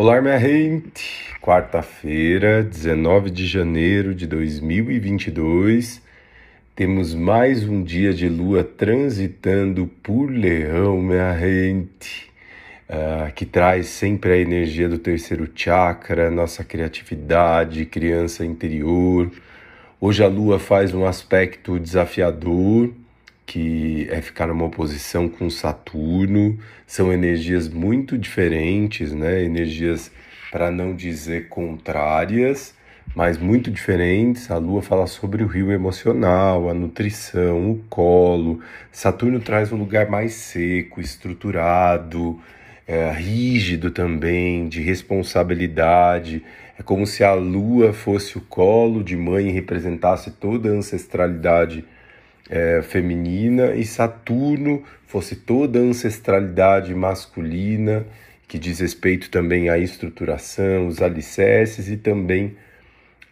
[0.00, 1.34] Olá, minha gente!
[1.42, 6.00] Quarta-feira, 19 de janeiro de 2022,
[6.76, 12.30] temos mais um dia de lua transitando por Leão, minha gente,
[12.88, 19.28] uh, que traz sempre a energia do terceiro chakra, nossa criatividade, criança interior.
[20.00, 22.92] Hoje a lua faz um aspecto desafiador
[23.48, 26.58] que é ficar numa oposição com Saturno.
[26.86, 29.42] São energias muito diferentes, né?
[29.42, 30.12] Energias,
[30.52, 32.74] para não dizer contrárias,
[33.16, 34.50] mas muito diferentes.
[34.50, 38.60] A Lua fala sobre o rio emocional, a nutrição, o colo.
[38.92, 42.38] Saturno traz um lugar mais seco, estruturado,
[42.86, 46.44] é, rígido também, de responsabilidade.
[46.78, 51.82] É como se a Lua fosse o colo de mãe e representasse toda a ancestralidade
[52.48, 58.06] é, feminina e Saturno fosse toda a ancestralidade masculina,
[58.46, 62.56] que diz respeito também à estruturação, os alicerces e também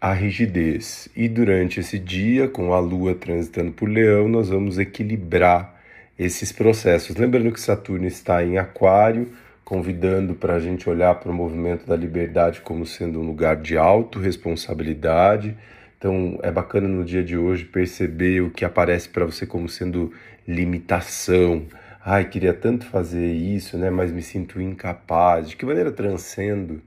[0.00, 1.08] à rigidez.
[1.16, 5.80] E durante esse dia, com a Lua transitando por Leão, nós vamos equilibrar
[6.18, 7.16] esses processos.
[7.16, 9.32] Lembrando que Saturno está em Aquário,
[9.64, 13.76] convidando para a gente olhar para o movimento da liberdade como sendo um lugar de
[13.76, 15.56] autorresponsabilidade,
[16.06, 20.12] então é bacana no dia de hoje perceber o que aparece para você como sendo
[20.46, 21.66] limitação.
[22.04, 25.48] Ai, queria tanto fazer isso, né, mas me sinto incapaz.
[25.48, 26.80] De que maneira transcendo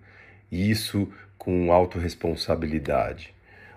[0.50, 3.34] isso com autorresponsabilidade?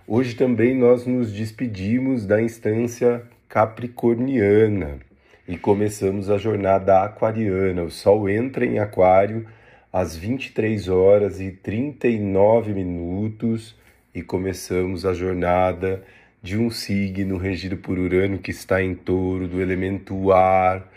[0.07, 5.01] Hoje também nós nos despedimos da instância capricorniana
[5.49, 7.83] e começamos a jornada aquariana.
[7.83, 9.45] O Sol entra em Aquário
[9.93, 13.82] às 23 horas e 39 minutos
[14.15, 16.05] e começamos a jornada
[16.43, 20.91] de um signo regido por Urano que está em touro, do elemento ar,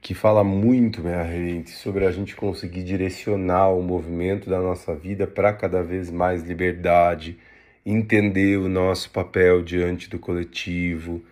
[0.00, 5.26] que fala muito, minha gente, sobre a gente conseguir direcionar o movimento da nossa vida
[5.26, 7.38] para cada vez mais liberdade,
[7.86, 11.22] entender o nosso papel diante do coletivo,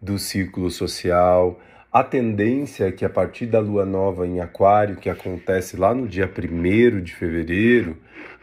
[0.00, 1.60] do círculo social.
[1.92, 6.06] A tendência é que a partir da lua nova em Aquário, que acontece lá no
[6.06, 7.96] dia 1 de fevereiro,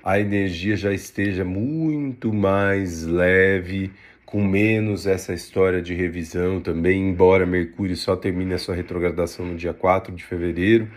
[0.03, 3.93] a energia já esteja muito mais leve,
[4.25, 9.55] com menos essa história de revisão também, embora Mercúrio só termine a sua retrogradação no
[9.55, 10.89] dia 4 de fevereiro,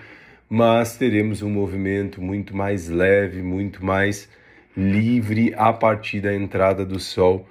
[0.48, 4.28] mas teremos um movimento muito mais leve, muito mais
[4.76, 7.46] livre a partir da entrada do Sol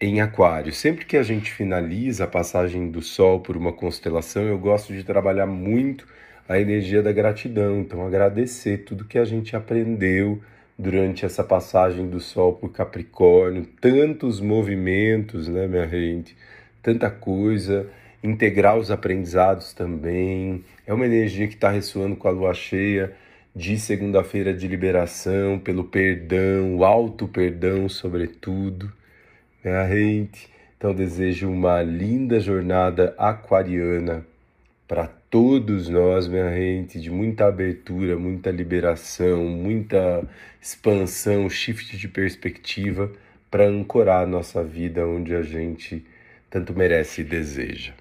[0.00, 0.72] em Aquário.
[0.72, 5.02] Sempre que a gente finaliza a passagem do Sol por uma constelação, eu gosto de
[5.02, 6.06] trabalhar muito
[6.48, 10.40] a energia da gratidão, então agradecer tudo que a gente aprendeu
[10.78, 16.36] durante essa passagem do Sol por Capricórnio, tantos movimentos, né, minha gente?
[16.82, 17.88] Tanta coisa,
[18.22, 20.62] integrar os aprendizados também.
[20.86, 23.12] É uma energia que está ressoando com a lua cheia
[23.54, 28.92] de segunda-feira de liberação, pelo perdão, o alto perdão, sobretudo,
[29.64, 30.48] minha gente?
[30.76, 34.24] Então, desejo uma linda jornada aquariana
[34.86, 40.22] para todos nós, minha gente, de muita abertura, muita liberação, muita
[40.60, 43.10] expansão, shift de perspectiva
[43.50, 46.04] para ancorar a nossa vida onde a gente
[46.50, 47.92] tanto merece e deseja.